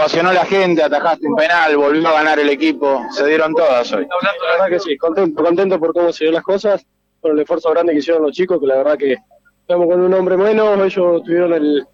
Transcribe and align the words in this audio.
ovacionó 0.00 0.32
la 0.32 0.44
gente, 0.44 0.82
atajaste 0.82 1.26
un 1.26 1.36
penal, 1.36 1.76
volvió 1.76 2.08
a 2.08 2.12
ganar 2.12 2.38
el 2.38 2.48
equipo, 2.48 3.02
se 3.10 3.26
dieron 3.26 3.54
todas 3.54 3.92
hoy. 3.92 4.06
La 4.06 4.52
verdad 4.52 4.68
que 4.68 4.80
sí, 4.80 4.96
contento, 4.96 5.42
contento 5.42 5.78
por 5.78 5.92
cómo 5.92 6.12
se 6.12 6.24
dio 6.24 6.32
las 6.32 6.42
cosas, 6.42 6.84
por 7.20 7.32
el 7.32 7.40
esfuerzo 7.40 7.70
grande 7.70 7.92
que 7.92 7.98
hicieron 7.98 8.22
los 8.22 8.32
chicos, 8.32 8.58
que 8.58 8.66
la 8.66 8.78
verdad 8.78 8.96
que 8.96 9.16
estamos 9.60 9.86
con 9.86 10.00
un 10.00 10.14
hombre 10.14 10.36
menos, 10.36 10.78
ellos 10.78 11.22
tuvieron 11.22 11.52
el, 11.52 11.86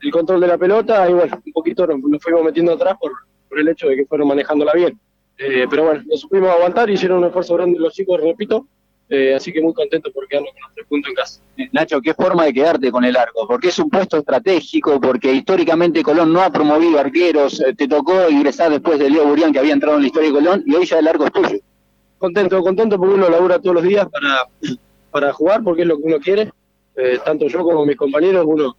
el 0.00 0.10
control 0.10 0.40
de 0.40 0.46
la 0.46 0.56
pelota 0.56 1.08
y 1.10 1.12
bueno, 1.14 1.36
un 1.44 1.52
poquito 1.52 1.86
nos, 1.86 1.98
nos 2.00 2.22
fuimos 2.22 2.44
metiendo 2.44 2.72
atrás 2.72 2.96
por, 3.00 3.12
por 3.48 3.58
el 3.58 3.68
hecho 3.68 3.88
de 3.88 3.96
que 3.96 4.06
fueron 4.06 4.28
manejándola 4.28 4.72
bien. 4.72 4.98
Eh, 5.36 5.66
pero 5.68 5.84
bueno, 5.84 6.02
nos 6.06 6.20
supimos 6.20 6.50
aguantar, 6.50 6.88
hicieron 6.90 7.18
un 7.18 7.26
esfuerzo 7.26 7.54
grande 7.54 7.78
los 7.78 7.92
chicos, 7.92 8.20
repito, 8.20 8.66
eh, 9.10 9.34
así 9.34 9.52
que 9.52 9.62
muy 9.62 9.72
contento 9.72 10.12
por 10.12 10.28
quedarnos 10.28 10.52
con 10.52 10.62
los 10.62 10.74
tres 10.74 10.86
puntos 10.86 11.08
en 11.08 11.14
casa. 11.14 11.40
Nacho, 11.72 12.00
¿qué 12.00 12.12
forma 12.12 12.44
de 12.44 12.52
quedarte 12.52 12.90
con 12.90 13.04
el 13.04 13.16
arco? 13.16 13.46
Porque 13.46 13.68
es 13.68 13.78
un 13.78 13.88
puesto 13.88 14.18
estratégico, 14.18 15.00
porque 15.00 15.32
históricamente 15.32 16.02
Colón 16.02 16.32
no 16.32 16.42
ha 16.42 16.50
promovido 16.50 16.98
arqueros, 16.98 17.60
eh, 17.60 17.74
te 17.74 17.88
tocó 17.88 18.28
ingresar 18.28 18.70
después 18.70 18.98
de 18.98 19.08
Leo 19.08 19.26
Burián, 19.26 19.52
que 19.52 19.60
había 19.60 19.72
entrado 19.72 19.96
en 19.96 20.02
la 20.02 20.06
historia 20.08 20.28
de 20.28 20.34
Colón, 20.34 20.62
y 20.66 20.74
hoy 20.74 20.84
ya 20.84 20.98
el 20.98 21.08
arco 21.08 21.24
es 21.24 21.32
tuyo. 21.32 21.58
Contento, 22.18 22.60
contento 22.62 22.98
porque 22.98 23.14
uno 23.14 23.28
labura 23.28 23.58
todos 23.58 23.76
los 23.76 23.84
días 23.84 24.06
para, 24.08 24.76
para 25.10 25.32
jugar, 25.32 25.62
porque 25.62 25.82
es 25.82 25.88
lo 25.88 25.96
que 25.96 26.02
uno 26.02 26.18
quiere. 26.18 26.52
Eh, 26.96 27.18
tanto 27.24 27.46
yo 27.46 27.62
como 27.62 27.86
mis 27.86 27.96
compañeros, 27.96 28.44
uno, 28.46 28.76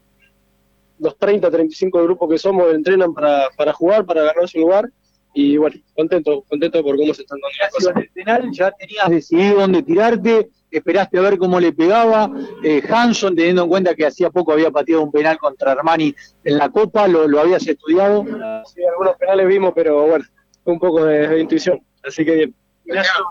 los 0.99 1.17
30, 1.17 1.49
35 1.49 2.03
grupos 2.03 2.29
que 2.29 2.37
somos, 2.37 2.73
entrenan 2.73 3.13
para, 3.13 3.47
para 3.55 3.73
jugar, 3.73 4.05
para 4.05 4.23
ganarse 4.23 4.57
un 4.59 4.65
lugar. 4.65 4.89
Y 5.41 5.55
bueno, 5.55 5.77
contento, 5.95 6.43
contento 6.49 6.83
por 6.83 6.97
cómo 6.97 7.13
se 7.13 7.21
están 7.21 7.39
dando 7.39 7.55
las 7.61 7.71
cosas. 7.71 7.95
En 7.95 8.01
el 8.01 8.09
penal 8.09 8.51
ya 8.51 8.71
tenías 8.71 9.09
decidido 9.09 9.61
dónde 9.61 9.83
tirarte, 9.83 10.49
esperaste 10.69 11.17
a 11.17 11.21
ver 11.21 11.37
cómo 11.37 11.61
le 11.61 11.71
pegaba. 11.71 12.29
Eh, 12.61 12.83
Hanson, 12.89 13.37
teniendo 13.37 13.63
en 13.63 13.69
cuenta 13.69 13.95
que 13.95 14.05
hacía 14.05 14.29
poco 14.31 14.51
había 14.51 14.69
pateado 14.69 15.01
un 15.01 15.13
penal 15.13 15.37
contra 15.37 15.71
Armani 15.71 16.13
en 16.43 16.57
la 16.57 16.69
Copa, 16.69 17.07
lo, 17.07 17.25
lo 17.25 17.39
habías 17.39 17.65
estudiado. 17.65 18.25
Sí, 18.65 18.83
algunos 18.83 19.15
penales 19.15 19.47
vimos, 19.47 19.71
pero 19.73 20.07
bueno, 20.07 20.25
un 20.65 20.77
poco 20.77 21.05
de, 21.05 21.29
de 21.29 21.39
intuición. 21.39 21.79
Así 22.03 22.25
que 22.25 22.35
bien. 22.35 22.55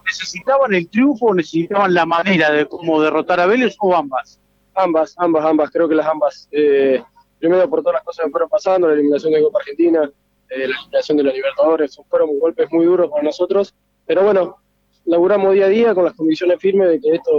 ¿Necesitaban 0.06 0.72
el 0.72 0.88
triunfo 0.88 1.26
o 1.26 1.34
necesitaban 1.34 1.92
la 1.92 2.06
manera 2.06 2.50
de 2.52 2.64
cómo 2.64 3.02
derrotar 3.02 3.38
a 3.38 3.46
Vélez 3.46 3.76
o 3.80 3.94
ambas? 3.94 4.40
Ambas, 4.74 5.14
ambas, 5.18 5.44
ambas, 5.44 5.70
creo 5.70 5.86
que 5.86 5.94
las 5.94 6.06
ambas. 6.06 6.48
Eh, 6.52 7.02
primero 7.38 7.68
por 7.68 7.82
todas 7.82 7.96
las 7.96 8.04
cosas 8.04 8.24
que 8.24 8.30
fueron 8.30 8.48
pasando, 8.48 8.88
la 8.88 8.94
eliminación 8.94 9.30
de 9.34 9.42
Copa 9.42 9.58
Argentina, 9.58 10.10
eh, 10.50 10.68
la 10.68 10.76
eliminación 10.76 11.16
de 11.16 11.22
los 11.24 11.34
Libertadores, 11.34 12.00
fueron 12.08 12.38
golpes 12.38 12.68
muy 12.70 12.86
duros 12.86 13.10
para 13.10 13.22
nosotros, 13.22 13.74
pero 14.06 14.22
bueno, 14.22 14.56
laburamos 15.04 15.54
día 15.54 15.66
a 15.66 15.68
día 15.68 15.94
con 15.94 16.04
las 16.04 16.14
convicciones 16.14 16.60
firmes 16.60 16.88
de 16.88 17.00
que 17.00 17.14
esto 17.14 17.32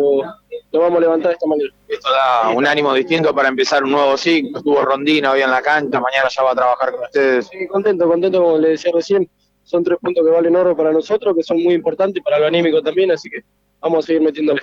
lo 0.71 0.79
vamos 0.79 0.97
a 0.97 1.01
levantar 1.01 1.29
de 1.29 1.33
esta 1.33 1.47
manera. 1.47 1.73
Esto 1.87 2.09
da 2.11 2.49
un 2.49 2.65
ánimo 2.65 2.93
distinto 2.93 3.33
para 3.33 3.49
empezar 3.49 3.83
un 3.83 3.91
nuevo 3.91 4.17
ciclo. 4.17 4.57
Estuvo 4.57 4.81
Rondina 4.81 5.31
hoy 5.31 5.41
en 5.41 5.51
la 5.51 5.61
cancha, 5.61 5.99
mañana 5.99 6.29
ya 6.29 6.43
va 6.43 6.51
a 6.51 6.55
trabajar 6.55 6.91
con 6.91 7.03
ustedes. 7.03 7.47
Sí, 7.47 7.67
contento, 7.67 8.07
contento, 8.07 8.41
como 8.41 8.57
le 8.57 8.69
decía 8.69 8.91
recién, 8.93 9.29
son 9.63 9.83
tres 9.83 9.99
puntos 9.99 10.25
que 10.25 10.31
valen 10.31 10.55
oro 10.55 10.75
para 10.75 10.91
nosotros, 10.91 11.35
que 11.35 11.43
son 11.43 11.61
muy 11.61 11.75
importantes 11.75 12.23
para 12.23 12.39
lo 12.39 12.47
anímico 12.47 12.81
también, 12.81 13.11
así 13.11 13.29
que 13.29 13.43
vamos 13.79 14.03
a 14.03 14.07
seguir 14.07 14.23
metiéndole. 14.23 14.59